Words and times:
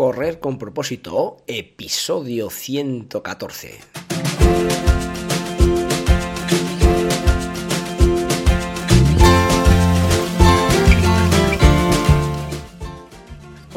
Correr 0.00 0.40
con 0.40 0.56
propósito, 0.56 1.44
episodio 1.46 2.48
114. 2.48 3.99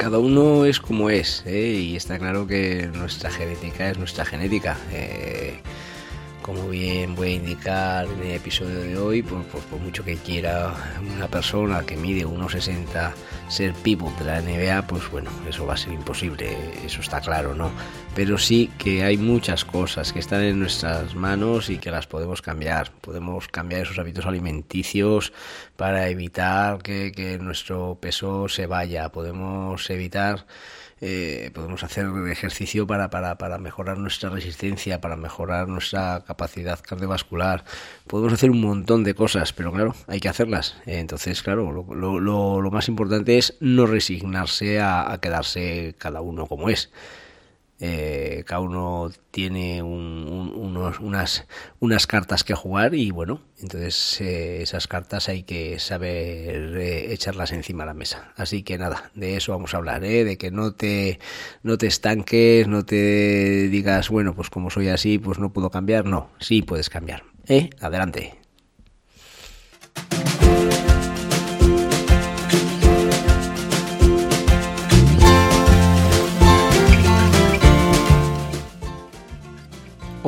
cada 0.00 0.18
uno 0.18 0.64
es 0.64 0.80
como 0.80 1.10
es, 1.10 1.42
¿eh? 1.44 1.72
y 1.72 1.94
está 1.94 2.18
claro 2.18 2.46
que 2.46 2.88
nuestra 2.94 3.30
genética 3.30 3.90
es 3.90 3.98
nuestra 3.98 4.24
genética. 4.24 4.78
Eh, 4.92 5.60
como 6.42 6.68
bien 6.68 7.14
voy 7.14 7.28
a 7.28 7.34
indicar 7.36 8.06
en 8.06 8.20
el 8.22 8.32
episodio 8.32 8.80
de 8.80 8.96
hoy, 8.96 9.22
pues, 9.22 9.44
pues, 9.50 9.64
por 9.64 9.78
mucho 9.80 10.04
que 10.04 10.16
quiera 10.16 10.74
una 11.14 11.28
persona 11.28 11.82
que 11.84 11.96
mide 11.96 12.24
1,60 12.24 13.12
ser 13.48 13.72
pivot 13.74 14.16
de 14.18 14.24
la 14.24 14.40
NBA, 14.40 14.86
pues 14.86 15.10
bueno, 15.10 15.30
eso 15.48 15.66
va 15.66 15.74
a 15.74 15.76
ser 15.76 15.92
imposible, 15.92 16.56
eso 16.84 17.00
está 17.00 17.20
claro, 17.20 17.54
¿no? 17.54 17.70
Pero 18.14 18.38
sí 18.38 18.70
que 18.78 19.02
hay 19.02 19.16
muchas 19.16 19.64
cosas 19.64 20.12
que 20.12 20.18
están 20.18 20.42
en 20.42 20.58
nuestras 20.58 21.14
manos 21.14 21.70
y 21.70 21.78
que 21.78 21.90
las 21.90 22.06
podemos 22.06 22.42
cambiar. 22.42 22.90
Podemos 23.00 23.48
cambiar 23.48 23.82
esos 23.82 23.98
hábitos 23.98 24.26
alimenticios 24.26 25.32
para 25.76 26.08
evitar 26.08 26.82
que, 26.82 27.12
que 27.12 27.38
nuestro 27.38 27.98
peso 28.00 28.48
se 28.48 28.66
vaya. 28.66 29.10
Podemos 29.10 29.88
evitar 29.90 30.46
eh, 31.02 31.50
podemos 31.54 31.82
hacer 31.82 32.06
ejercicio 32.30 32.86
para, 32.86 33.08
para, 33.08 33.38
para, 33.38 33.56
mejorar 33.56 33.96
nuestra 33.96 34.28
resistencia, 34.28 35.00
para 35.00 35.16
mejorar 35.16 35.66
nuestra 35.66 36.24
capacidad 36.26 36.78
cardiovascular. 36.78 37.64
Podemos 38.06 38.34
hacer 38.34 38.50
un 38.50 38.60
montón 38.60 39.02
de 39.02 39.14
cosas, 39.14 39.54
pero 39.54 39.72
claro, 39.72 39.94
hay 40.08 40.20
que 40.20 40.28
hacerlas. 40.28 40.76
entonces, 40.84 41.42
claro, 41.42 41.72
lo, 41.72 42.20
lo, 42.20 42.60
lo, 42.60 42.70
más 42.70 42.88
importante 42.88 43.38
es 43.38 43.56
no 43.60 43.86
resignarse 43.86 44.80
a, 44.80 45.18
quedarse 45.22 45.94
cada 45.96 46.20
uno 46.20 46.46
como 46.46 46.68
es. 46.68 46.90
Eh, 47.82 48.44
cada 48.46 48.60
uno 48.60 49.10
tiene 49.30 49.82
unas, 51.00 51.46
unas 51.78 52.06
cartas 52.06 52.44
que 52.44 52.54
jugar 52.54 52.94
y 52.94 53.10
bueno, 53.10 53.42
entonces 53.58 54.20
eh, 54.20 54.62
esas 54.62 54.86
cartas 54.86 55.28
hay 55.28 55.42
que 55.42 55.78
saber 55.78 56.76
eh, 56.76 57.12
echarlas 57.12 57.52
encima 57.52 57.84
de 57.84 57.88
la 57.88 57.94
mesa. 57.94 58.32
Así 58.36 58.62
que 58.62 58.78
nada, 58.78 59.10
de 59.14 59.36
eso 59.36 59.52
vamos 59.52 59.74
a 59.74 59.76
hablar, 59.76 60.00
de 60.00 60.38
que 60.38 60.50
no 60.50 60.72
te, 60.72 61.20
no 61.62 61.78
te 61.78 61.86
estanques, 61.86 62.66
no 62.68 62.84
te 62.84 63.68
digas, 63.68 64.08
bueno, 64.08 64.34
pues 64.34 64.50
como 64.50 64.70
soy 64.70 64.88
así, 64.88 65.18
pues 65.18 65.38
no 65.38 65.52
puedo 65.52 65.70
cambiar. 65.70 66.04
No, 66.04 66.30
sí 66.38 66.62
puedes 66.62 66.90
cambiar. 66.90 67.24
Adelante. 67.80 68.39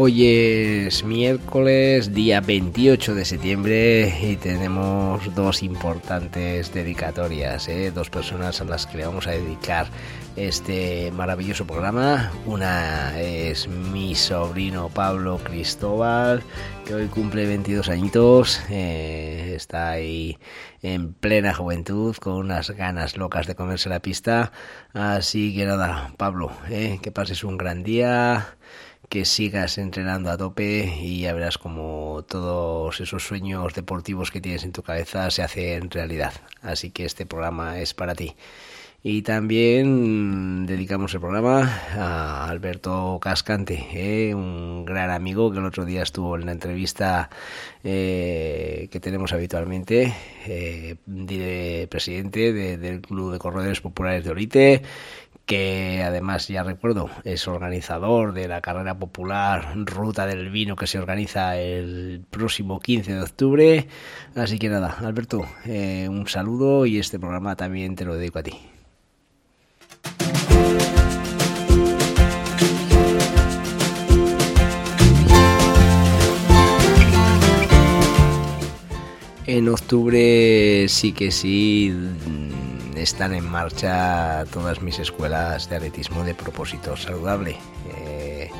Hoy 0.04 0.26
es 0.26 1.04
miércoles, 1.04 2.12
día 2.12 2.40
28 2.40 3.14
de 3.14 3.24
septiembre 3.24 4.12
y 4.20 4.34
tenemos 4.34 5.32
dos 5.36 5.62
importantes 5.62 6.74
dedicatorias, 6.74 7.68
¿eh? 7.68 7.92
dos 7.92 8.10
personas 8.10 8.60
a 8.60 8.64
las 8.64 8.84
que 8.84 8.96
le 8.96 9.06
vamos 9.06 9.28
a 9.28 9.30
dedicar 9.30 9.86
este 10.34 11.12
maravilloso 11.12 11.68
programa. 11.68 12.32
Una 12.46 13.16
es 13.20 13.68
mi 13.68 14.16
sobrino 14.16 14.88
Pablo 14.88 15.38
Cristóbal, 15.38 16.42
que 16.84 16.94
hoy 16.94 17.06
cumple 17.06 17.46
22 17.46 17.88
añitos, 17.88 18.60
eh, 18.70 19.52
está 19.54 19.90
ahí 19.90 20.36
en 20.82 21.14
plena 21.14 21.54
juventud, 21.54 22.16
con 22.16 22.32
unas 22.32 22.72
ganas 22.72 23.16
locas 23.16 23.46
de 23.46 23.54
comerse 23.54 23.88
la 23.88 24.00
pista. 24.00 24.50
Así 24.94 25.54
que 25.54 25.64
nada, 25.64 26.12
Pablo, 26.16 26.50
¿eh? 26.70 26.98
que 27.00 27.12
pases 27.12 27.44
un 27.44 27.56
gran 27.56 27.84
día 27.84 28.56
que 29.12 29.26
sigas 29.26 29.76
entrenando 29.76 30.30
a 30.30 30.38
tope 30.38 30.90
y 31.02 31.20
ya 31.20 31.34
verás 31.34 31.58
como 31.58 32.24
todos 32.26 32.98
esos 32.98 33.22
sueños 33.22 33.74
deportivos 33.74 34.30
que 34.30 34.40
tienes 34.40 34.64
en 34.64 34.72
tu 34.72 34.82
cabeza 34.82 35.30
se 35.30 35.42
hacen 35.42 35.90
realidad. 35.90 36.32
Así 36.62 36.92
que 36.92 37.04
este 37.04 37.26
programa 37.26 37.78
es 37.78 37.92
para 37.92 38.14
ti. 38.14 38.34
Y 39.02 39.20
también 39.20 40.64
dedicamos 40.64 41.12
el 41.12 41.20
programa 41.20 41.60
a 41.94 42.48
Alberto 42.48 43.18
Cascante, 43.20 43.86
¿eh? 43.92 44.34
un 44.34 44.86
gran 44.86 45.10
amigo 45.10 45.52
que 45.52 45.58
el 45.58 45.66
otro 45.66 45.84
día 45.84 46.02
estuvo 46.02 46.34
en 46.36 46.46
la 46.46 46.52
entrevista 46.52 47.28
eh, 47.84 48.88
que 48.90 48.98
tenemos 48.98 49.34
habitualmente, 49.34 50.14
eh, 50.46 51.86
presidente 51.90 52.54
del 52.78 53.02
Club 53.02 53.32
de 53.32 53.38
Corredores 53.38 53.82
Populares 53.82 54.24
de 54.24 54.30
Orite 54.30 54.82
que 55.46 56.02
además 56.04 56.48
ya 56.48 56.62
recuerdo 56.62 57.10
es 57.24 57.48
organizador 57.48 58.32
de 58.32 58.48
la 58.48 58.60
carrera 58.60 58.98
popular 58.98 59.72
Ruta 59.76 60.26
del 60.26 60.50
Vino 60.50 60.76
que 60.76 60.86
se 60.86 60.98
organiza 60.98 61.56
el 61.56 62.24
próximo 62.30 62.80
15 62.80 63.14
de 63.14 63.22
octubre. 63.22 63.88
Así 64.34 64.58
que 64.58 64.68
nada, 64.68 64.96
Alberto, 65.00 65.44
eh, 65.66 66.08
un 66.08 66.26
saludo 66.28 66.86
y 66.86 66.98
este 66.98 67.18
programa 67.18 67.56
también 67.56 67.96
te 67.96 68.04
lo 68.04 68.14
dedico 68.14 68.38
a 68.38 68.42
ti. 68.42 68.58
En 79.46 79.68
octubre 79.68 80.86
sí 80.88 81.12
que 81.12 81.30
sí 81.30 81.92
están 83.02 83.34
en 83.34 83.44
marcha 83.44 84.44
todas 84.52 84.80
mis 84.80 84.98
escuelas 84.98 85.68
de 85.68 85.76
atletismo 85.76 86.22
de 86.24 86.34
propósito 86.34 86.96
saludable. 86.96 87.56
Eh, 87.96 88.50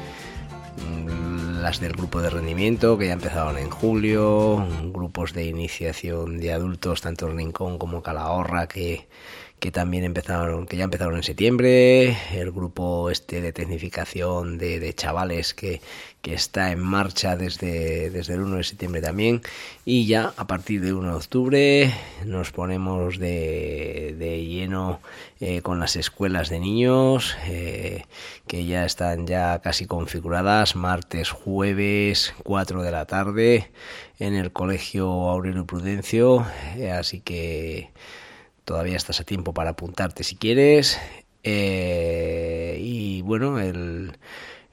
las 1.60 1.78
del 1.78 1.92
grupo 1.92 2.20
de 2.20 2.30
rendimiento 2.30 2.98
que 2.98 3.06
ya 3.06 3.12
empezaron 3.12 3.56
en 3.56 3.70
julio, 3.70 4.66
grupos 4.92 5.32
de 5.32 5.44
iniciación 5.44 6.40
de 6.40 6.52
adultos 6.52 7.02
tanto 7.02 7.28
en 7.28 7.36
Rincón 7.36 7.78
como 7.78 8.02
Calahorra 8.02 8.66
que 8.66 9.06
que 9.62 9.70
también 9.70 10.02
empezaron, 10.02 10.66
que 10.66 10.76
ya 10.76 10.82
empezaron 10.82 11.14
en 11.14 11.22
septiembre, 11.22 12.18
el 12.32 12.50
grupo 12.50 13.10
este 13.10 13.40
de 13.40 13.52
tecnificación 13.52 14.58
de, 14.58 14.92
chavales 14.92 15.54
que, 15.54 15.80
que, 16.20 16.34
está 16.34 16.72
en 16.72 16.80
marcha 16.80 17.36
desde, 17.36 18.10
desde 18.10 18.34
el 18.34 18.40
1 18.40 18.56
de 18.56 18.64
septiembre 18.64 19.00
también, 19.00 19.40
y 19.84 20.06
ya 20.06 20.34
a 20.36 20.48
partir 20.48 20.80
del 20.80 20.94
1 20.94 21.10
de 21.10 21.14
octubre 21.14 21.94
nos 22.24 22.50
ponemos 22.50 23.20
de, 23.20 24.16
de 24.18 24.44
lleno 24.44 24.98
eh, 25.38 25.62
con 25.62 25.78
las 25.78 25.94
escuelas 25.94 26.48
de 26.48 26.58
niños, 26.58 27.36
eh, 27.46 28.02
que 28.48 28.66
ya 28.66 28.84
están 28.84 29.28
ya 29.28 29.60
casi 29.60 29.86
configuradas, 29.86 30.74
martes, 30.74 31.30
jueves, 31.30 32.34
4 32.42 32.82
de 32.82 32.90
la 32.90 33.06
tarde, 33.06 33.70
en 34.18 34.34
el 34.34 34.50
colegio 34.50 35.06
Aurelio 35.06 35.66
Prudencio, 35.66 36.44
eh, 36.76 36.90
así 36.90 37.20
que 37.20 37.90
Todavía 38.72 38.96
estás 38.96 39.20
a 39.20 39.24
tiempo 39.24 39.52
para 39.52 39.72
apuntarte 39.72 40.24
si 40.24 40.34
quieres. 40.34 40.98
Eh, 41.42 42.78
y 42.80 43.20
bueno, 43.20 43.60
el, 43.60 44.16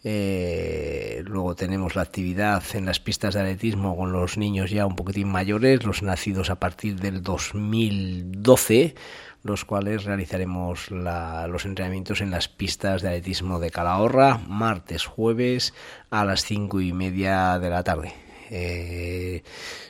eh, 0.06 1.22
luego 1.26 1.54
tenemos 1.54 1.98
la 1.98 2.04
actividad 2.04 2.64
en 2.76 2.86
las 2.86 3.02
pistas 3.02 3.34
de 3.34 3.42
atletismo 3.42 3.98
con 3.98 4.14
los 4.14 4.38
niños 4.38 4.72
ya 4.72 4.86
un 4.86 4.96
poquitín 4.96 5.28
mayores, 5.28 5.84
los 5.84 6.02
nacidos 6.02 6.50
a 6.50 6.62
partir 6.62 6.96
del 6.96 7.22
2012, 7.22 8.96
los 9.44 9.66
cuales 9.66 10.06
realizaremos 10.06 10.92
la, 10.92 11.48
los 11.48 11.66
entrenamientos 11.66 12.22
en 12.22 12.32
las 12.32 12.48
pistas 12.48 13.02
de 13.02 13.10
atletismo 13.10 13.60
de 13.60 13.70
Calahorra, 13.70 14.40
martes, 14.48 15.06
jueves 15.06 15.74
a 16.10 16.24
las 16.24 16.46
cinco 16.46 16.80
y 16.80 16.94
media 16.94 17.60
de 17.60 17.70
la 17.70 17.84
tarde. 17.84 18.29
Eh, 18.50 19.44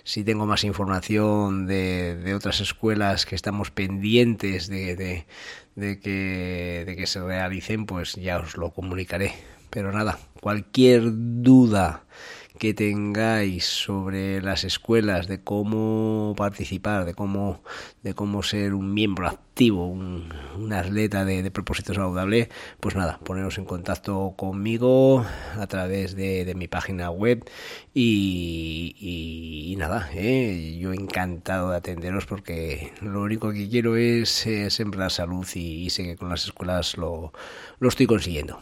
si 0.04 0.24
tengo 0.24 0.46
más 0.46 0.64
información 0.64 1.66
de, 1.66 2.34
otras 2.36 2.60
escuelas 2.60 3.26
que 3.26 3.36
estamos 3.36 3.72
pendientes 3.72 4.68
de, 4.68 4.96
de, 5.76 6.00
que, 6.00 6.84
de 6.86 6.96
que 6.96 7.08
se 7.08 7.22
realicen, 7.22 7.86
pues 7.86 8.16
ya 8.16 8.40
os 8.40 8.58
lo 8.58 8.72
comunicaré. 8.72 9.34
Pero 9.70 9.92
nada, 9.92 10.20
cualquier 10.42 11.04
duda 11.06 12.04
que 12.60 12.74
tengáis 12.74 13.66
sobre 13.66 14.42
las 14.42 14.64
escuelas, 14.64 15.28
de 15.28 15.42
cómo 15.42 16.36
participar, 16.38 17.06
de 17.06 17.16
cómo, 17.16 17.64
de 18.04 18.14
cómo 18.14 18.44
ser 18.44 18.74
un 18.74 18.94
miembro 18.94 19.28
activo, 19.28 19.88
un, 19.88 20.30
atleta 20.72 21.26
de, 21.26 21.50
propósito 21.52 21.94
saludable, 21.94 22.50
pues 22.80 22.96
nada, 22.96 23.18
poneros 23.20 23.58
en 23.58 23.66
contacto 23.66 24.34
conmigo 24.38 25.26
a 25.58 25.68
través 25.68 26.16
de, 26.16 26.54
mi 26.56 26.68
página 26.68 27.10
web 27.10 27.46
y, 27.94 29.76
nada, 29.78 30.10
¿eh? 30.14 30.78
yo 30.80 30.92
encantado 30.94 31.72
de 31.72 31.78
atenderos 31.78 32.26
porque 32.26 32.92
lo 33.02 33.22
único 33.22 33.54
que 33.54 33.70
quiero 33.70 33.96
es 33.96 34.46
eh, 34.46 34.70
sembrar 34.70 35.12
salud 35.12 35.48
y, 35.56 35.90
sé 35.90 36.04
que 36.04 36.18
con 36.18 36.30
las 36.30 36.44
escuelas 36.44 36.98
lo, 36.98 37.32
lo 37.80 37.90
estoy 37.90 38.06
consiguiendo. 38.06 38.60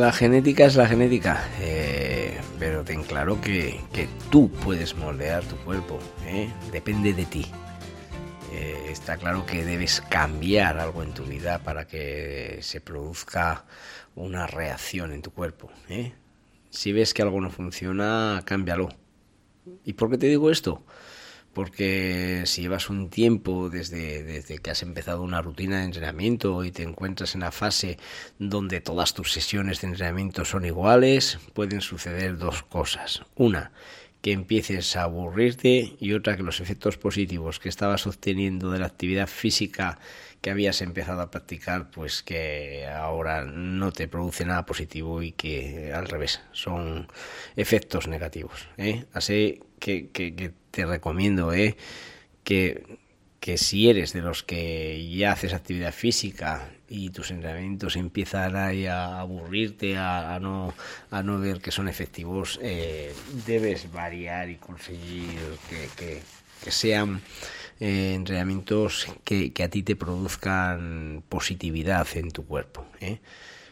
La 0.00 0.12
genética 0.12 0.64
es 0.64 0.76
la 0.76 0.88
genética, 0.88 1.46
eh, 1.60 2.40
pero 2.58 2.82
ten 2.82 3.02
claro 3.02 3.38
que, 3.38 3.80
tú 4.30 4.50
puedes 4.50 4.96
moldear 4.96 5.44
tu 5.44 5.56
cuerpo, 5.56 5.98
¿eh? 6.24 6.48
depende 6.72 7.12
de 7.12 7.26
ti. 7.26 7.46
Eh, 8.50 8.86
está 8.88 9.18
claro 9.18 9.44
que 9.44 9.62
debes 9.62 10.00
cambiar 10.08 10.78
algo 10.78 11.02
en 11.02 11.12
tu 11.12 11.24
vida 11.24 11.58
para 11.58 11.86
que 11.86 12.60
se 12.62 12.80
produzca 12.80 13.66
una 14.14 14.46
reacción 14.46 15.12
en 15.12 15.20
tu 15.20 15.32
cuerpo. 15.32 15.70
Si 16.70 16.92
ves 16.92 17.12
que 17.12 17.20
algo 17.20 17.38
no 17.42 17.50
funciona, 17.50 18.42
cámbialo. 18.46 18.88
¿Y 19.84 19.92
por 19.92 20.10
qué 20.10 20.16
te 20.16 20.28
digo 20.28 20.50
esto? 20.50 20.82
Porque 21.52 22.42
si 22.46 22.62
llevas 22.62 22.90
un 22.90 23.10
tiempo 23.10 23.70
desde, 23.70 24.22
desde 24.22 24.58
que 24.58 24.70
has 24.70 24.82
empezado 24.82 25.22
una 25.22 25.42
rutina 25.42 25.78
de 25.78 25.84
entrenamiento 25.84 26.64
y 26.64 26.70
te 26.70 26.82
encuentras 26.82 27.34
en 27.34 27.40
la 27.40 27.52
fase 27.52 27.98
donde 28.38 28.80
todas 28.80 29.14
tus 29.14 29.32
sesiones 29.32 29.80
de 29.80 29.88
entrenamiento 29.88 30.44
son 30.44 30.64
iguales, 30.64 31.38
pueden 31.54 31.80
suceder 31.80 32.38
dos 32.38 32.62
cosas. 32.62 33.22
Una, 33.34 33.72
que 34.20 34.32
empieces 34.32 34.96
a 34.96 35.04
aburrirte 35.04 35.96
y 35.98 36.12
otra 36.12 36.36
que 36.36 36.42
los 36.42 36.60
efectos 36.60 36.98
positivos 36.98 37.58
que 37.58 37.68
estabas 37.68 38.06
obteniendo 38.06 38.70
de 38.70 38.78
la 38.78 38.86
actividad 38.86 39.26
física 39.26 39.98
que 40.40 40.50
habías 40.50 40.80
empezado 40.80 41.20
a 41.20 41.30
practicar, 41.30 41.90
pues 41.90 42.22
que 42.22 42.86
ahora 42.86 43.44
no 43.44 43.92
te 43.92 44.08
produce 44.08 44.44
nada 44.44 44.64
positivo 44.64 45.22
y 45.22 45.32
que 45.32 45.92
al 45.94 46.06
revés, 46.06 46.40
son 46.52 47.08
efectos 47.56 48.08
negativos. 48.08 48.68
¿eh? 48.78 49.04
Así 49.12 49.60
que, 49.78 50.10
que, 50.10 50.52
te 50.70 50.86
recomiendo 50.86 51.52
¿eh? 51.52 51.76
que, 52.44 52.98
que 53.40 53.56
si 53.56 53.88
eres 53.88 54.12
de 54.12 54.20
los 54.20 54.42
que 54.42 55.08
ya 55.08 55.32
haces 55.32 55.54
actividad 55.54 55.92
física 55.92 56.70
y 56.88 57.10
tus 57.10 57.30
entrenamientos 57.30 57.96
empiezan 57.96 58.54
a 58.54 59.20
aburrirte, 59.20 59.96
a, 59.96 60.38
no, 60.40 60.74
a 61.10 61.22
no 61.22 61.38
ver 61.38 61.60
que 61.60 61.70
son 61.70 61.88
efectivos, 61.88 62.58
eh, 62.62 63.14
debes 63.46 63.90
variar 63.90 64.50
y 64.50 64.56
conseguir 64.56 65.38
que, 65.96 66.20
que 66.62 66.70
sean 66.70 67.22
eh, 67.80 68.12
entrenamientos 68.14 69.06
que, 69.24 69.52
a 69.62 69.68
ti 69.68 69.82
te 69.82 69.96
produzcan 69.96 71.22
positividad 71.28 72.06
en 72.14 72.30
tu 72.30 72.44
cuerpo. 72.44 72.86
¿eh? 73.00 73.20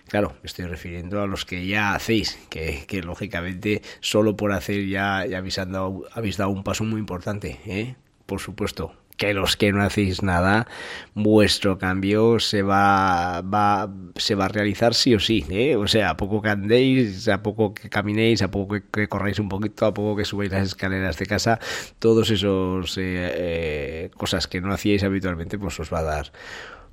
Claro, 0.09 0.31
me 0.43 0.47
estoy 0.47 0.65
refiriendo 0.65 1.21
a 1.21 1.27
los 1.27 1.45
que 1.45 1.67
ya 1.67 1.95
hacéis, 1.95 2.39
que, 2.49 2.87
lógicamente 3.05 3.83
solo 4.01 4.37
por 4.37 4.53
hacer 4.53 4.87
ya, 4.87 5.27
ya 5.27 5.39
habéis, 5.39 5.57
dado, 5.57 6.05
habéis 6.13 6.39
dado 6.39 6.51
un 6.51 6.65
paso 6.65 6.85
muy 6.85 6.99
importante. 6.99 7.97
Por 8.25 8.41
supuesto, 8.41 8.95
que 9.19 9.35
los 9.35 9.57
que 9.57 9.73
no 9.73 9.83
hacéis 9.83 10.23
nada, 10.23 10.69
vuestro 11.15 11.77
cambio 11.77 12.39
se 12.39 12.63
va, 12.63 13.43
va, 13.43 13.93
se 14.17 14.37
va 14.37 14.47
a 14.47 14.49
realizar 14.49 14.95
sí 14.95 15.15
o 15.15 15.21
sí. 15.21 15.45
¿eh? 15.51 15.77
O 15.77 15.89
sea, 15.89 16.11
a 16.11 16.17
poco 16.17 16.41
que 16.41 16.49
andéis, 16.49 17.29
a 17.29 17.43
poco 17.43 17.75
que 17.75 17.91
caminéis, 17.91 18.41
a 18.43 18.51
poco 18.51 18.81
que, 18.91 19.09
corráis 19.09 19.41
un 19.41 19.49
poquito, 19.49 19.87
a 19.87 19.93
poco 19.93 20.17
que 20.17 20.25
subáis 20.25 20.53
las 20.53 20.69
escaleras 20.69 21.19
de 21.19 21.27
casa, 21.27 21.59
todos 21.99 22.31
esos 22.31 22.97
eh, 22.97 23.03
eh, 23.03 24.11
cosas 24.17 24.47
que 24.47 24.61
no 24.61 24.73
hacíais 24.73 25.03
habitualmente, 25.03 25.59
pues 25.59 25.79
os 25.81 25.93
va 25.93 25.99
a 25.99 26.05
dar 26.05 26.33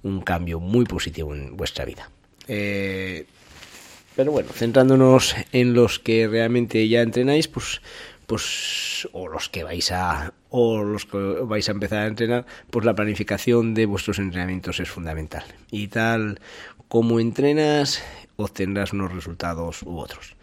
un 0.01 0.21
cambio 0.21 0.59
muy 0.59 0.85
positivo 0.85 1.35
en 1.35 1.55
vuestra 1.55 1.85
vida. 1.85 2.09
pero 2.47 4.31
bueno, 4.31 4.49
centrándonos 4.51 5.35
en 5.51 5.75
los 5.75 5.99
que 5.99 6.27
realmente 6.27 6.87
ya 6.87 7.03
entrenáis, 7.03 7.47
pues 7.47 7.81
pues 8.27 9.07
o 9.11 9.27
los 9.27 9.49
que 9.49 9.63
vais 9.63 9.91
a 9.91 10.33
o 10.49 10.83
los 10.83 11.05
que 11.05 11.17
vais 11.17 11.67
a 11.67 11.71
empezar 11.71 11.99
a 11.99 12.07
entrenar, 12.07 12.45
pues 12.71 12.85
la 12.85 12.95
planificación 12.95 13.73
de 13.73 13.85
vuestros 13.85 14.19
entrenamientos 14.19 14.79
es 14.79 14.89
fundamental. 14.89 15.43
Y 15.69 15.87
tal 15.87 16.39
como 16.87 17.19
entrenas, 17.19 18.01
obtendrás 18.37 18.93
unos 18.93 19.13
resultados 19.13 19.83
u 19.83 19.97
otros. 19.97 20.35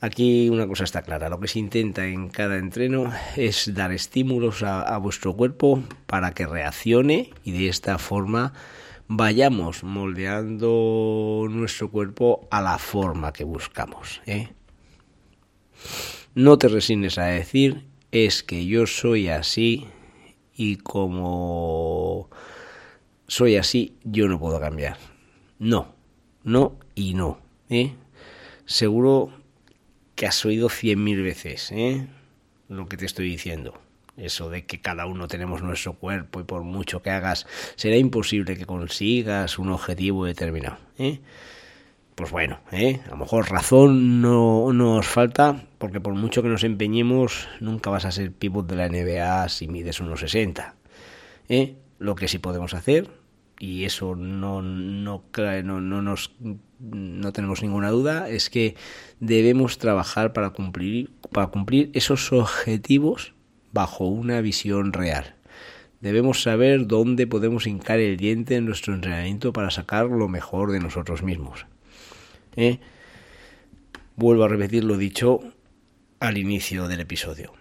Aquí 0.00 0.50
una 0.50 0.66
cosa 0.66 0.84
está 0.84 1.02
clara, 1.02 1.30
lo 1.30 1.40
que 1.40 1.48
se 1.48 1.58
intenta 1.58 2.06
en 2.06 2.28
cada 2.28 2.58
entreno 2.58 3.10
es 3.36 3.72
dar 3.74 3.90
estímulos 3.90 4.62
a, 4.62 4.98
vuestro 4.98 5.34
cuerpo 5.34 5.82
para 6.06 6.32
que 6.32 6.46
reaccione 6.46 7.30
y 7.42 7.52
de 7.52 7.68
esta 7.68 7.96
forma 7.96 8.52
vayamos 9.08 9.82
moldeando 9.82 11.46
nuestro 11.50 11.90
cuerpo 11.90 12.46
a 12.50 12.60
la 12.60 12.76
forma 12.76 13.32
que 13.32 13.44
buscamos. 13.44 14.20
¿eh? 14.26 14.50
No 16.34 16.58
te 16.58 16.66
resignes 16.66 17.16
a 17.18 17.26
decir 17.26 17.84
es 18.10 18.42
que 18.42 18.66
yo 18.66 18.88
soy 18.88 19.28
así 19.28 19.86
y 20.56 20.76
como 20.76 22.28
soy 23.28 23.54
así 23.54 23.94
yo 24.02 24.26
no 24.26 24.40
puedo 24.40 24.58
cambiar. 24.58 24.96
No, 25.60 25.94
no 26.42 26.76
y 26.96 27.14
no. 27.14 27.38
¿eh? 27.70 27.92
Seguro 28.66 29.30
que 30.16 30.26
has 30.26 30.44
oído 30.44 30.68
cien 30.70 31.04
mil 31.04 31.22
veces 31.22 31.70
¿eh? 31.70 32.08
lo 32.68 32.88
que 32.88 32.96
te 32.96 33.06
estoy 33.06 33.28
diciendo. 33.28 33.80
Eso 34.16 34.50
de 34.50 34.66
que 34.66 34.80
cada 34.80 35.06
uno 35.06 35.28
tenemos 35.28 35.62
nuestro 35.62 35.94
cuerpo 35.94 36.40
y 36.40 36.44
por 36.44 36.62
mucho 36.62 37.00
que 37.00 37.10
hagas 37.10 37.46
será 37.76 37.96
imposible 37.96 38.56
que 38.56 38.66
consigas 38.66 39.60
un 39.60 39.70
objetivo 39.70 40.24
determinado. 40.24 40.78
¿eh? 40.98 41.20
Pues 42.14 42.30
bueno, 42.30 42.60
¿eh? 42.70 43.00
a 43.06 43.10
lo 43.10 43.16
mejor 43.16 43.50
razón 43.50 44.20
no 44.20 44.72
nos 44.72 45.06
falta, 45.06 45.64
porque 45.78 46.00
por 46.00 46.14
mucho 46.14 46.42
que 46.42 46.48
nos 46.48 46.62
empeñemos, 46.62 47.48
nunca 47.60 47.90
vas 47.90 48.04
a 48.04 48.12
ser 48.12 48.32
pivot 48.32 48.66
de 48.66 48.76
la 48.76 48.88
NBA 48.88 49.48
si 49.48 49.66
mides 49.66 50.00
unos 50.00 50.20
60. 50.20 50.76
¿eh? 51.48 51.76
Lo 51.98 52.14
que 52.14 52.28
sí 52.28 52.38
podemos 52.38 52.74
hacer, 52.74 53.10
y 53.58 53.84
eso 53.84 54.14
no, 54.14 54.62
no, 54.62 55.24
no, 55.34 55.80
no, 55.80 56.02
nos, 56.02 56.32
no 56.78 57.32
tenemos 57.32 57.62
ninguna 57.62 57.90
duda, 57.90 58.28
es 58.28 58.48
que 58.48 58.76
debemos 59.18 59.78
trabajar 59.78 60.32
para 60.32 60.50
cumplir, 60.50 61.10
para 61.32 61.48
cumplir 61.48 61.90
esos 61.94 62.32
objetivos 62.32 63.34
bajo 63.72 64.06
una 64.06 64.40
visión 64.40 64.92
real. 64.92 65.34
Debemos 66.00 66.42
saber 66.42 66.86
dónde 66.86 67.26
podemos 67.26 67.66
hincar 67.66 67.98
el 67.98 68.16
diente 68.16 68.56
en 68.56 68.66
nuestro 68.66 68.94
entrenamiento 68.94 69.52
para 69.52 69.70
sacar 69.70 70.06
lo 70.06 70.28
mejor 70.28 70.70
de 70.70 70.78
nosotros 70.78 71.22
mismos. 71.22 71.66
¿Eh? 72.56 72.80
Vuelvo 74.16 74.44
a 74.44 74.48
repetir 74.48 74.84
lo 74.84 74.96
dicho 74.96 75.40
al 76.20 76.38
inicio 76.38 76.88
del 76.88 77.00
episodio. 77.00 77.52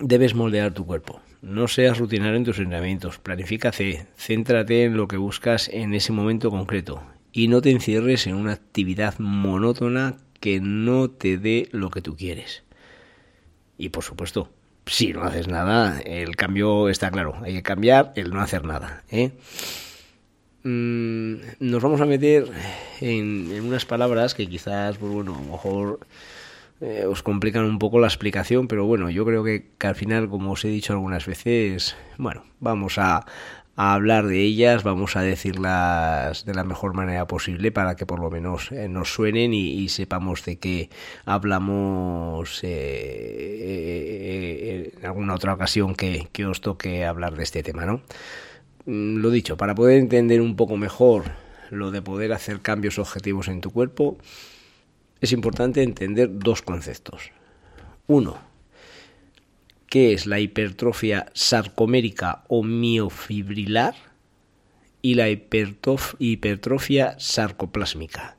Debes 0.00 0.34
moldear 0.34 0.72
tu 0.72 0.86
cuerpo. 0.86 1.20
No 1.42 1.68
seas 1.68 1.98
rutinario 1.98 2.36
en 2.36 2.44
tus 2.44 2.58
entrenamientos. 2.58 3.18
Planifícate. 3.18 4.06
Céntrate 4.16 4.84
en 4.84 4.96
lo 4.96 5.08
que 5.08 5.16
buscas 5.16 5.68
en 5.68 5.94
ese 5.94 6.12
momento 6.12 6.50
concreto. 6.50 7.02
Y 7.32 7.48
no 7.48 7.60
te 7.60 7.70
encierres 7.70 8.26
en 8.26 8.34
una 8.34 8.52
actividad 8.52 9.18
monótona 9.18 10.16
que 10.40 10.60
no 10.60 11.10
te 11.10 11.38
dé 11.38 11.68
lo 11.72 11.90
que 11.90 12.02
tú 12.02 12.16
quieres. 12.16 12.64
Y 13.76 13.90
por 13.90 14.02
supuesto, 14.02 14.50
si 14.86 15.12
no 15.12 15.22
haces 15.22 15.48
nada, 15.48 16.00
el 16.00 16.34
cambio 16.34 16.88
está 16.88 17.10
claro. 17.10 17.36
Hay 17.42 17.54
que 17.54 17.62
cambiar 17.62 18.12
el 18.16 18.30
no 18.30 18.40
hacer 18.40 18.64
nada. 18.64 19.04
¿eh? 19.10 19.32
Mm, 20.64 21.34
nos 21.60 21.82
vamos 21.82 22.00
a 22.00 22.06
meter 22.06 22.46
en, 23.00 23.60
unas 23.62 23.84
palabras 23.86 24.34
que 24.34 24.48
quizás, 24.48 24.98
pues 24.98 25.12
bueno, 25.12 25.36
a 25.36 25.40
lo 25.40 25.52
mejor 25.52 26.00
eh, 26.80 27.04
os 27.06 27.22
complican 27.22 27.64
un 27.64 27.78
poco 27.78 28.00
la 28.00 28.08
explicación, 28.08 28.66
pero 28.68 28.84
bueno, 28.86 29.08
yo 29.10 29.24
creo 29.24 29.44
que, 29.44 29.66
al 29.80 29.94
final, 29.94 30.28
como 30.28 30.52
os 30.52 30.64
he 30.64 30.68
dicho 30.68 30.92
algunas 30.92 31.26
veces, 31.26 31.96
bueno, 32.18 32.44
vamos 32.60 32.98
a, 32.98 33.24
hablar 33.76 34.26
de 34.26 34.42
ellas, 34.42 34.82
vamos 34.82 35.14
a 35.16 35.22
decirlas 35.22 36.44
de 36.44 36.54
la 36.54 36.64
mejor 36.64 36.94
manera 36.94 37.28
posible 37.28 37.70
para 37.70 37.94
que 37.94 38.06
por 38.06 38.18
lo 38.18 38.28
menos 38.28 38.72
eh, 38.72 38.88
nos 38.88 39.12
suenen 39.12 39.54
y, 39.54 39.88
sepamos 39.88 40.44
de 40.44 40.58
qué 40.58 40.90
hablamos 41.24 42.60
eh, 42.64 43.80
en 44.98 45.06
alguna 45.06 45.34
otra 45.34 45.54
ocasión 45.54 45.94
que 45.94 46.46
os 46.46 46.60
toque 46.60 47.04
hablar 47.06 47.36
de 47.36 47.44
este 47.44 47.62
tema, 47.62 47.86
¿no? 47.86 48.02
Mm, 48.88 49.18
lo 49.18 49.30
dicho, 49.30 49.58
para 49.58 49.74
poder 49.74 49.98
entender 49.98 50.40
un 50.40 50.56
poco 50.56 50.78
mejor 50.78 51.24
lo 51.68 51.90
de 51.90 52.00
poder 52.00 52.32
hacer 52.32 52.60
cambios 52.60 52.98
objetivos 52.98 53.48
en 53.48 53.60
tu 53.60 53.70
cuerpo, 53.70 54.16
es 55.20 55.32
importante 55.32 55.82
entender 55.82 56.30
dos 56.32 56.62
conceptos. 56.62 57.30
Uno, 58.06 58.38
qué 59.88 60.14
es 60.14 60.24
la 60.24 60.40
hipertrofia 60.40 61.26
sarcomérica 61.34 62.44
o 62.48 62.62
miofibrilar 62.62 63.94
y 65.02 65.16
la 65.16 65.28
hipertrofia 65.28 67.14
sarcoplásmica. 67.18 68.38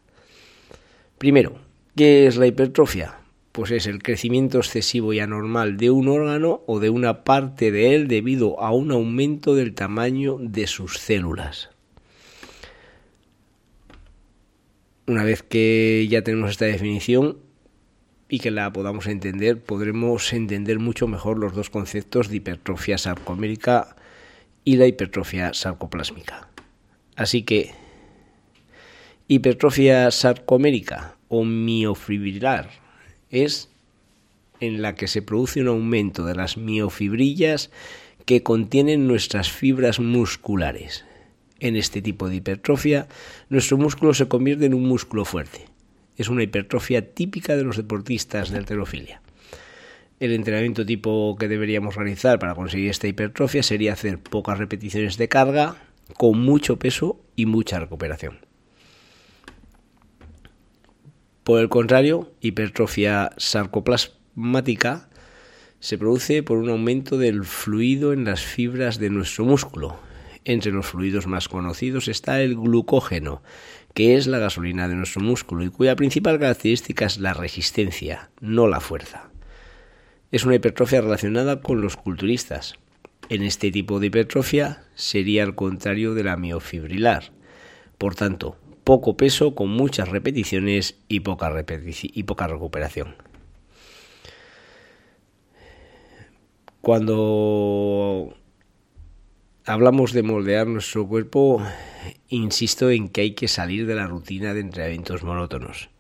Primero, 1.20 1.60
¿qué 1.96 2.26
es 2.26 2.38
la 2.38 2.48
hipertrofia? 2.48 3.19
Pues 3.60 3.72
es 3.72 3.88
el 3.88 4.02
crecimiento 4.02 4.60
excesivo 4.60 5.12
y 5.12 5.20
anormal 5.20 5.76
de 5.76 5.92
un 5.92 6.08
órgano 6.08 6.62
o 6.66 6.80
de 6.80 6.90
una 6.90 7.26
parte 7.26 7.72
de 7.72 7.94
él 7.94 8.08
debido 8.08 8.58
a 8.62 8.72
un 8.72 8.90
aumento 8.90 9.54
del 9.54 9.74
tamaño 9.74 10.38
de 10.40 10.66
sus 10.66 10.98
células. 10.98 11.70
Una 15.08 15.26
vez 15.26 15.44
que 15.44 16.08
ya 16.10 16.22
tenemos 16.22 16.52
esta 16.52 16.64
definición, 16.64 17.40
y 18.30 18.40
que 18.40 18.50
la 18.50 18.72
podamos 18.72 19.08
entender, 19.08 19.62
podremos 19.62 20.32
entender 20.32 20.80
mucho 20.80 21.10
mejor 21.10 21.38
los 21.38 21.54
dos 21.54 21.70
conceptos 21.70 22.30
de 22.30 22.38
hipertrofia 22.38 22.98
sarcomérica 22.98 23.98
y 24.64 24.78
la 24.78 24.88
hipertrofia 24.88 25.54
sarcoplásmica. 25.54 26.48
Así 27.18 27.44
que 27.44 27.72
hipertrofia 29.28 30.12
sarcomérica 30.12 31.18
o 31.28 31.44
miofibrilar 31.44 32.88
es 33.32 33.70
en 34.60 34.82
la 34.82 34.96
que 34.96 35.08
se 35.08 35.22
produce 35.22 35.62
un 35.62 35.68
aumento 35.68 36.26
de 36.26 36.36
las 36.36 36.58
miofibrillas 36.58 37.72
que 38.26 38.44
contienen 38.44 39.08
nuestras 39.08 39.52
fibras 39.52 40.00
musculares. 40.00 41.06
En 41.60 41.76
este 41.76 42.02
tipo 42.02 42.30
de 42.30 42.36
hipertrofia, 42.36 43.08
nuestro 43.50 43.78
músculo 43.78 44.14
se 44.14 44.28
convierte 44.28 44.66
en 44.66 44.74
un 44.74 44.86
músculo 44.86 45.26
fuerte 45.26 45.66
es 46.20 46.28
una 46.28 46.44
hipertrofia 46.44 47.14
típica 47.14 47.56
de 47.56 47.64
los 47.64 47.78
deportistas 47.78 48.52
de 48.52 48.58
alterofilia. 48.58 49.22
El 50.20 50.34
entrenamiento 50.34 50.86
tipo 50.86 51.38
que 51.40 51.48
deberíamos 51.48 51.96
realizar 51.96 52.40
para 52.40 52.56
conseguir 52.56 52.90
esta 52.90 53.08
hipertrofia 53.08 53.64
sería 53.64 53.94
hacer 53.94 54.20
pocas 54.20 54.58
repeticiones 54.58 55.18
de 55.18 55.30
carga 55.30 55.78
con 56.18 56.42
mucho 56.42 56.78
peso 56.78 57.22
y 57.38 57.46
mucha 57.46 57.80
recuperación. 57.80 58.49
Por 61.50 61.62
el 61.62 61.68
contrario, 61.68 62.32
hipertrofia 62.42 63.32
sarcoplasmática 63.38 65.10
se 65.80 65.98
produce 65.98 66.44
por 66.44 66.60
un 66.60 66.70
aumento 66.70 67.18
del 67.18 67.44
fluido 67.44 68.14
en 68.14 68.24
las 68.24 68.44
fibras 68.44 69.00
de 69.00 69.10
nuestro 69.10 69.46
músculo. 69.46 70.00
Entre 70.46 70.72
los 70.72 70.86
fluidos 70.86 71.26
más 71.26 71.50
conocidos 71.50 72.08
está 72.08 72.40
el 72.44 72.56
glucógeno, 72.56 73.42
que 73.96 74.16
es 74.16 74.28
la 74.28 74.38
gasolina 74.38 74.88
de 74.88 74.94
nuestro 74.94 75.22
músculo 75.22 75.64
y 75.64 75.72
cuya 75.72 75.96
principal 75.96 76.38
característica 76.38 77.08
es 77.08 77.18
la 77.18 77.34
resistencia, 77.34 78.30
no 78.42 78.68
la 78.68 78.80
fuerza. 78.80 79.32
Es 80.32 80.46
una 80.46 80.54
hipertrofia 80.54 81.02
relacionada 81.02 81.62
con 81.62 81.82
los 81.82 81.98
culturistas. 81.98 82.76
En 83.28 83.42
este 83.42 83.72
tipo 83.72 84.00
de 84.00 84.06
hipertrofia 84.06 84.84
sería 84.94 85.46
al 85.46 85.56
contrario 85.56 86.14
de 86.14 86.26
la 86.26 86.38
miofibrilar. 86.38 87.32
Por 87.98 88.14
tanto, 88.14 88.56
poco 88.90 89.16
peso 89.16 89.54
con 89.54 89.70
muchas 89.70 90.10
repeticiones 90.10 90.98
y 91.08 91.20
poca, 91.20 91.48
recuperación. 91.52 93.14
Cuando 96.82 98.34
hablamos 99.64 100.12
de 100.12 100.24
moldear 100.24 100.66
nuestro 100.66 101.08
cuerpo, 101.08 101.62
insisto 102.30 102.90
en 102.90 103.10
que 103.10 103.22
hay 103.22 103.36
que 103.36 103.48
salir 103.48 103.86
de 103.86 103.94
la 103.94 104.08
rutina 104.08 104.56
de 104.56 104.62
entrenamientos 104.62 105.22
monótonos. 105.22 105.92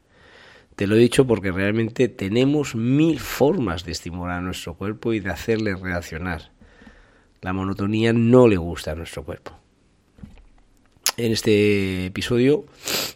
Te 0.76 0.88
lo 0.88 0.96
he 0.96 1.00
dicho 1.00 1.28
porque 1.28 1.52
realmente 1.52 2.08
tenemos 2.08 2.74
mil 2.74 3.20
formas 3.20 3.86
de 3.86 3.92
estimular 3.92 4.40
a 4.40 4.42
nuestro 4.42 4.74
cuerpo 4.74 5.14
y 5.14 5.20
de 5.20 5.30
hacerle 5.30 5.76
reaccionar. 5.76 6.54
La 7.42 7.54
monotonía 7.54 8.14
no 8.14 8.48
le 8.48 8.58
gusta 8.58 8.94
a 8.94 8.96
nuestro 8.96 9.24
cuerpo. 9.24 9.60
En 11.20 11.34
este 11.34 12.06
episodio 12.06 12.64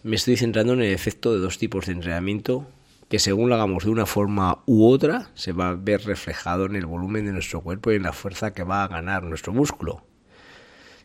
me 0.03 0.17
estoy 0.17 0.35
centrando 0.35 0.73
en 0.73 0.81
el 0.81 0.91
efecto 0.91 1.33
de 1.33 1.39
dos 1.39 1.57
tipos 1.57 1.85
de 1.85 1.93
entrenamiento 1.93 2.67
que 3.07 3.17
según 3.17 3.47
lo 3.47 3.55
hagamos 3.55 3.85
de 3.85 3.91
una 3.91 4.05
forma 4.05 4.61
u 4.65 4.85
otra 4.89 5.31
se 5.35 5.53
va 5.53 5.69
a 5.69 5.75
ver 5.75 6.03
reflejado 6.03 6.65
en 6.65 6.75
el 6.75 6.85
volumen 6.85 7.25
de 7.25 7.31
nuestro 7.31 7.61
cuerpo 7.61 7.93
y 7.93 7.95
en 7.95 8.03
la 8.03 8.11
fuerza 8.11 8.53
que 8.53 8.63
va 8.63 8.83
a 8.83 8.89
ganar 8.89 9.23
nuestro 9.23 9.53
músculo. 9.53 10.03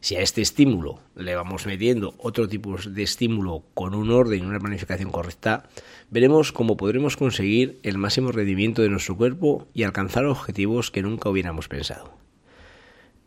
Si 0.00 0.16
a 0.16 0.22
este 0.22 0.42
estímulo 0.42 0.98
le 1.14 1.36
vamos 1.36 1.66
metiendo 1.66 2.16
otro 2.18 2.48
tipo 2.48 2.76
de 2.76 3.02
estímulo 3.04 3.62
con 3.74 3.94
un 3.94 4.10
orden 4.10 4.42
y 4.42 4.46
una 4.46 4.58
planificación 4.58 5.12
correcta, 5.12 5.68
veremos 6.10 6.50
cómo 6.50 6.76
podremos 6.76 7.16
conseguir 7.16 7.78
el 7.84 7.96
máximo 7.96 8.32
rendimiento 8.32 8.82
de 8.82 8.88
nuestro 8.88 9.16
cuerpo 9.16 9.68
y 9.72 9.84
alcanzar 9.84 10.24
objetivos 10.24 10.90
que 10.90 11.02
nunca 11.02 11.28
hubiéramos 11.28 11.68
pensado. 11.68 12.12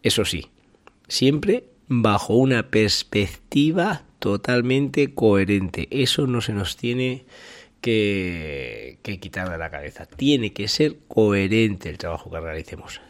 Eso 0.04 0.26
sí, 0.26 0.50
siempre 1.08 1.72
bajo 1.94 2.36
una 2.36 2.70
perspectiva 2.70 4.04
totalmente 4.20 5.14
coherente. 5.14 5.90
Eso 5.92 6.26
no 6.26 6.40
se 6.40 6.54
nos 6.54 6.78
tiene 6.78 7.26
que, 7.82 9.00
quitar 9.20 9.50
de 9.50 9.58
la 9.58 9.70
cabeza. 9.70 10.06
Tiene 10.06 10.54
que 10.54 10.70
ser 10.70 11.00
coherente 11.10 11.90
el 11.90 11.98
trabajo 11.98 12.32
que 12.32 12.40
realicemos. 12.40 13.02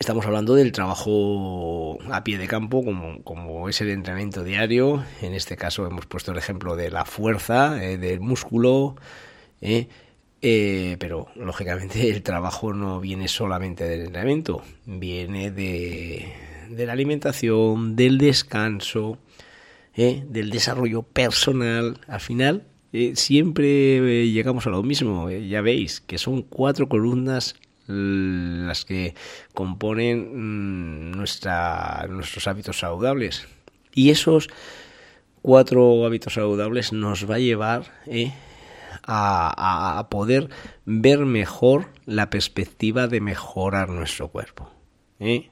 Estamos 0.00 0.26
hablando 0.26 0.54
del 0.54 0.72
trabajo 0.72 1.98
a 2.10 2.24
pie 2.24 2.38
de 2.38 2.48
campo, 2.48 2.84
como, 3.22 3.68
es 3.68 3.80
el 3.80 3.90
entrenamiento 3.90 4.42
diario. 4.42 5.04
En 5.22 5.34
este 5.34 5.56
caso 5.56 5.86
hemos 5.86 6.06
puesto 6.06 6.32
el 6.32 6.38
ejemplo 6.38 6.74
de 6.74 6.90
la 6.90 7.04
fuerza, 7.04 7.84
eh, 7.84 7.98
del 7.98 8.18
músculo, 8.18 8.96
eh, 9.60 9.88
eh, 10.42 10.96
pero 10.98 11.28
lógicamente 11.36 12.08
el 12.10 12.22
trabajo 12.22 12.72
no 12.72 13.00
viene 13.00 13.28
solamente 13.28 13.84
del 13.84 14.02
entrenamiento, 14.02 14.62
viene 14.86 15.50
de, 15.50 16.32
de 16.68 16.86
la 16.86 16.92
alimentación, 16.92 17.96
del 17.96 18.18
descanso, 18.18 19.18
del 19.96 20.50
desarrollo 20.50 21.02
personal. 21.02 22.00
Al 22.06 22.20
final 22.20 22.66
siempre 23.14 24.30
llegamos 24.30 24.66
a 24.66 24.70
lo 24.70 24.82
mismo, 24.82 25.30
ya 25.30 25.60
veis, 25.60 26.00
que 26.00 26.18
son 26.18 26.42
cuatro 26.42 26.88
columnas 26.88 27.56
las 27.88 28.84
que 28.84 29.14
componen 29.54 31.10
mm, 31.10 31.10
nuestra, 31.12 32.06
nuestros 32.08 32.46
hábitos 32.46 32.78
saludables. 32.78 33.46
Y 33.94 34.10
esos 34.10 34.48
cuatro 35.42 36.04
hábitos 36.04 36.34
saludables 36.34 36.92
nos 36.92 37.28
va 37.28 37.36
a 37.36 37.40
llevar 37.40 37.84
eh, 38.06 38.32
a, 39.04 40.06
poder 40.10 40.50
ver 40.84 41.20
mejor 41.20 41.86
la 42.04 42.30
perspectiva 42.30 43.08
de 43.08 43.20
mejorar 43.20 43.88
nuestro 43.88 44.28
cuerpo. 44.28 44.70
Eh. 45.18 45.50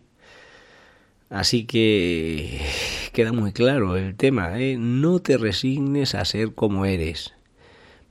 Así 1.30 1.64
que 1.64 2.60
queda 3.12 3.32
muy 3.32 3.52
claro 3.52 3.96
el 3.96 4.14
tema, 4.16 4.60
¿eh? 4.60 4.76
no 4.78 5.20
te 5.20 5.36
resignes 5.36 6.14
a 6.14 6.24
ser 6.24 6.54
como 6.54 6.86
eres. 6.86 7.34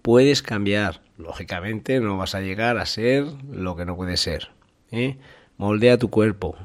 Puedes 0.02 0.42
cambiar, 0.42 1.02
lógicamente 1.18 2.00
no 2.00 2.18
vas 2.18 2.36
a 2.36 2.42
llegar 2.42 2.78
a 2.78 2.86
ser 2.86 3.26
lo 3.50 3.76
que 3.76 3.86
no 3.86 3.96
puede 3.96 4.18
ser. 4.18 4.50
¿eh? 4.92 5.18
Moldea 5.58 5.98
tu 5.98 6.10
cuerpo. 6.10 6.56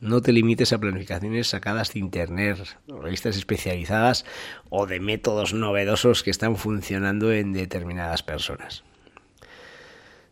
No 0.00 0.22
te 0.22 0.32
limites 0.32 0.72
a 0.72 0.78
planificaciones 0.78 1.48
sacadas 1.48 1.92
de 1.92 2.00
internet, 2.00 2.58
revistas 2.88 3.36
especializadas 3.36 4.24
o 4.70 4.86
de 4.86 4.98
métodos 4.98 5.52
novedosos 5.52 6.22
que 6.22 6.30
están 6.30 6.56
funcionando 6.56 7.32
en 7.32 7.52
determinadas 7.52 8.22
personas. 8.22 8.82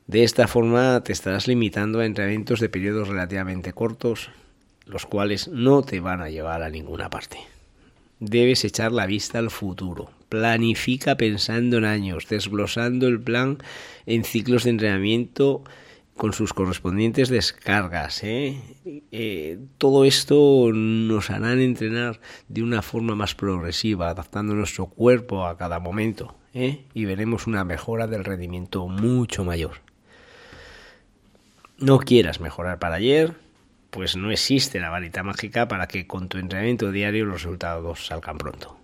De 0.06 0.25
esta 0.25 0.49
forma 0.49 1.02
te 1.04 1.12
estarás 1.12 1.47
limitando 1.47 2.00
a 2.00 2.06
entrenamientos 2.06 2.61
de 2.61 2.70
periodos 2.70 3.08
relativamente 3.08 3.75
cortos, 3.75 4.30
los 4.88 5.07
cuales 5.07 5.49
no 5.49 5.83
te 5.83 6.00
van 6.00 6.21
a 6.21 6.30
llevar 6.30 6.62
a 6.62 6.71
ninguna 6.71 7.11
parte. 7.11 7.38
Debes 8.21 8.64
echar 8.64 8.90
la 8.92 9.07
vista 9.07 9.38
al 9.38 9.50
futuro. 9.50 10.11
Planifica 10.28 11.16
pensando 11.16 11.78
en 11.78 11.85
años, 11.85 12.26
desglosando 12.28 13.07
el 13.07 13.21
plan 13.21 13.59
en 14.07 14.25
ciclos 14.25 14.64
de 14.64 14.71
entrenamiento 14.71 15.62
con 16.18 16.33
sus 16.33 16.52
correspondientes 16.52 17.28
descargas. 17.28 18.25
¿eh? 18.25 18.61
Eh, 19.12 19.59
todo 19.78 20.04
esto 20.04 20.71
nos 20.75 21.30
hará 21.30 21.52
entrenar 21.52 22.21
de 22.49 22.62
una 22.62 22.83
forma 22.83 23.14
más 23.14 23.35
progresiva, 23.35 24.11
adaptando 24.11 24.52
nuestro 24.54 24.87
cuerpo 24.87 25.47
a 25.47 25.57
cada 25.57 25.78
momento. 25.78 26.35
¿eh? 26.52 26.85
Y 26.92 27.04
veremos 27.04 27.47
una 27.47 27.64
mejora 27.64 28.09
del 28.09 28.25
rendimiento 28.25 28.88
mucho 28.88 29.45
mayor. 29.45 29.76
No 31.78 32.00
quieras 32.00 32.40
mejorar 32.40 32.80
para 32.80 32.97
ayer, 32.97 33.35
pues 33.90 34.16
no 34.16 34.30
existe 34.30 34.80
la 34.80 34.90
varita 34.90 35.23
mágica 35.23 35.68
para 35.68 35.87
que 35.87 36.07
con 36.07 36.28
tu 36.28 36.38
entrenamiento 36.38 36.92
diario 36.92 37.25
los 37.25 37.42
resultados 37.42 38.07
salgan 38.07 38.38
pronto. 38.38 38.78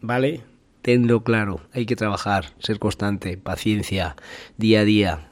¿Vale? 0.00 0.42
Tenlo 0.82 1.24
claro, 1.24 1.60
hay 1.72 1.84
que 1.84 1.96
trabajar, 1.96 2.52
ser 2.58 2.78
constante, 2.78 3.36
paciencia, 3.36 4.14
día 4.56 4.80
a 4.80 4.84
día, 4.84 5.28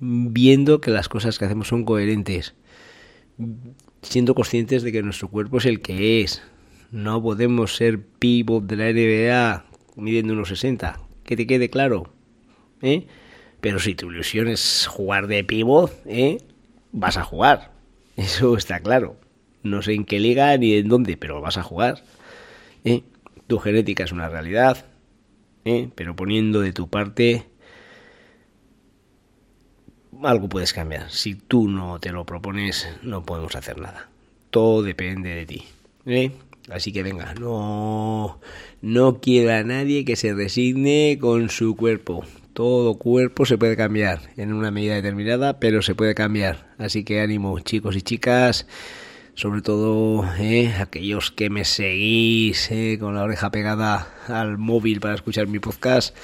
viendo 0.00 0.80
que 0.80 0.90
las 0.90 1.08
cosas 1.08 1.38
que 1.38 1.44
hacemos 1.44 1.68
son 1.68 1.84
coherentes, 1.84 2.54
siendo 4.02 4.34
conscientes 4.34 4.82
de 4.82 4.92
que 4.92 5.02
nuestro 5.02 5.28
cuerpo 5.28 5.58
es 5.58 5.66
el 5.66 5.82
que 5.82 6.22
es. 6.22 6.42
No 6.90 7.22
podemos 7.22 7.76
ser 7.76 8.02
pivot 8.02 8.64
de 8.64 8.76
la 8.76 8.90
NBA 8.90 9.64
midiendo 9.96 10.32
unos 10.32 10.48
60, 10.48 10.98
que 11.24 11.36
te 11.36 11.46
quede 11.46 11.70
claro. 11.70 12.12
¿eh? 12.80 13.06
Pero 13.60 13.78
si 13.78 13.94
tu 13.94 14.10
ilusión 14.10 14.48
es 14.48 14.86
jugar 14.86 15.26
de 15.26 15.44
pivot, 15.44 15.92
¿eh? 16.06 16.38
Vas 16.92 17.16
a 17.16 17.24
jugar. 17.24 17.72
Eso 18.16 18.56
está 18.56 18.80
claro. 18.80 19.16
No 19.62 19.82
sé 19.82 19.94
en 19.94 20.04
qué 20.04 20.20
liga 20.20 20.56
ni 20.56 20.74
en 20.74 20.88
dónde, 20.88 21.16
pero 21.16 21.40
vas 21.40 21.58
a 21.58 21.62
jugar. 21.62 22.02
¿eh? 22.84 23.02
Tu 23.46 23.58
genética 23.58 24.04
es 24.04 24.12
una 24.12 24.28
realidad, 24.28 24.86
¿eh? 25.64 25.90
pero 25.94 26.16
poniendo 26.16 26.60
de 26.60 26.72
tu 26.72 26.88
parte, 26.88 27.46
algo 30.22 30.48
puedes 30.48 30.72
cambiar. 30.72 31.10
Si 31.10 31.34
tú 31.34 31.68
no 31.68 31.98
te 31.98 32.12
lo 32.12 32.24
propones, 32.24 32.88
no 33.02 33.24
podemos 33.24 33.54
hacer 33.56 33.78
nada. 33.78 34.08
Todo 34.50 34.82
depende 34.82 35.34
de 35.34 35.46
ti. 35.46 35.64
¿eh? 36.06 36.32
Así 36.70 36.92
que 36.92 37.02
venga, 37.02 37.34
no, 37.34 38.40
no 38.80 39.20
quiera 39.20 39.62
nadie 39.64 40.04
que 40.04 40.16
se 40.16 40.34
resigne 40.34 41.18
con 41.20 41.50
su 41.50 41.76
cuerpo. 41.76 42.24
Todo 42.52 42.98
cuerpo 42.98 43.46
se 43.46 43.58
puede 43.58 43.76
cambiar 43.76 44.20
en 44.36 44.52
una 44.52 44.70
medida 44.70 44.94
determinada, 44.94 45.60
pero 45.60 45.82
se 45.82 45.94
puede 45.94 46.14
cambiar. 46.14 46.74
Así 46.78 47.04
que 47.04 47.20
ánimo, 47.20 47.58
chicos 47.60 47.96
y 47.96 48.02
chicas 48.02 48.66
sobre 49.40 49.62
todo 49.62 50.28
eh, 50.38 50.74
aquellos 50.78 51.30
que 51.30 51.48
me 51.48 51.64
seguís 51.64 52.70
eh, 52.70 52.98
con 53.00 53.14
la 53.14 53.22
oreja 53.22 53.50
pegada 53.50 54.12
al 54.26 54.58
móvil 54.58 55.00
para 55.00 55.14
escuchar 55.14 55.46
mi 55.46 55.58
podcast. 55.58 56.14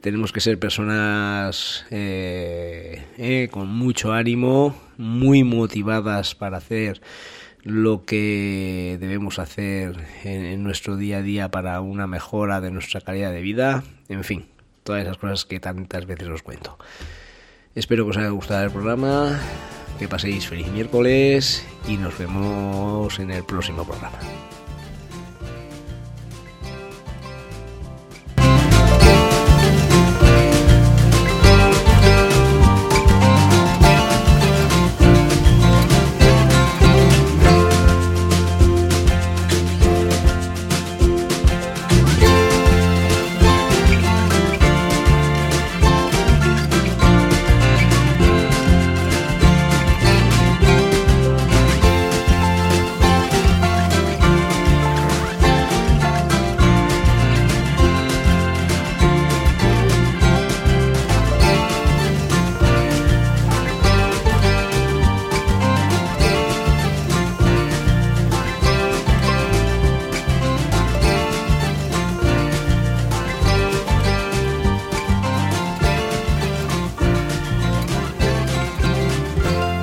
Tenemos 0.00 0.32
que 0.32 0.40
ser 0.40 0.58
personas 0.58 1.84
eh, 1.90 3.48
con 3.50 3.68
mucho 3.68 4.12
ánimo, 4.12 4.74
muy 4.96 5.44
motivadas 5.44 6.34
para 6.34 6.56
hacer 6.56 7.02
lo 7.64 8.04
que 8.04 8.96
debemos 8.98 9.38
hacer 9.38 9.96
en, 10.24 10.62
nuestro 10.62 10.96
día 10.96 11.18
a 11.18 11.22
día 11.22 11.50
para 11.50 11.82
una 11.82 12.06
mejora 12.06 12.62
de 12.62 12.70
nuestra 12.70 13.02
calidad 13.02 13.30
de 13.30 13.42
vida. 13.42 13.84
En 14.08 14.24
fin, 14.24 14.46
todas 14.88 15.02
esas 15.02 15.18
cosas 15.18 15.44
que 15.44 15.60
tantas 15.60 16.06
veces 16.06 16.28
os 16.28 16.42
cuento. 16.42 16.78
Espero 17.74 18.04
que 18.04 18.10
os 18.12 18.16
haya 18.16 18.30
gustado 18.30 18.64
el 18.64 18.70
programa 18.70 19.38
que 19.98 20.08
paséis 20.08 20.48
feliz 20.48 20.66
miércoles 20.68 21.62
y 21.86 21.98
nos 21.98 22.16
vemos 22.16 23.18
en 23.18 23.30
el 23.30 23.44
próximo 23.44 23.84
programa. 23.84 24.18